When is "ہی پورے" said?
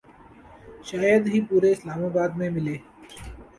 1.31-1.69